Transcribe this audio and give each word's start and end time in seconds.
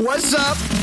What's 0.00 0.32
up? 0.32 0.79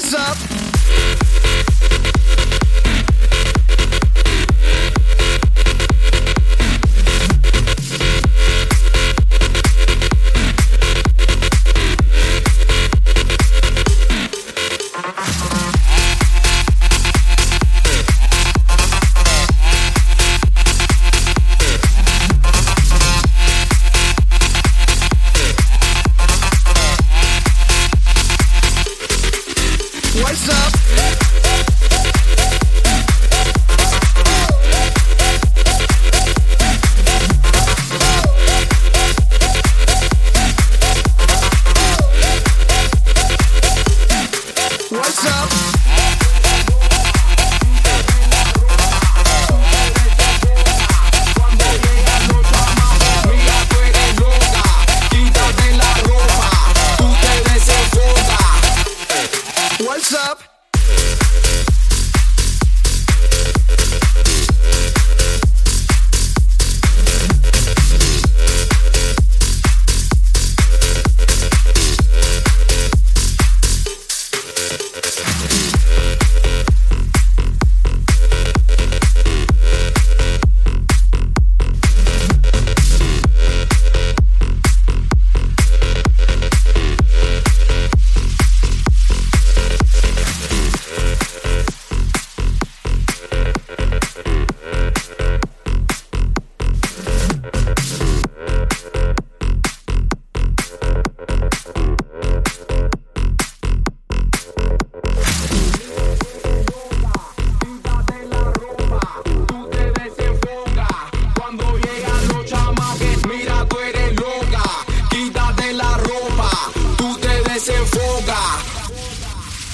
What's 0.00 0.14
up? 0.14 0.49
What's 30.12 30.48
up? 30.48 31.19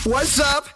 What's 0.06 0.38
up? 0.38 0.75